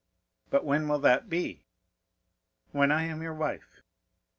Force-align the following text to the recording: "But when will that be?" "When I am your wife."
"But 0.49 0.65
when 0.65 0.87
will 0.87 0.97
that 1.01 1.29
be?" 1.29 1.67
"When 2.71 2.91
I 2.91 3.03
am 3.03 3.21
your 3.21 3.35
wife." 3.35 3.83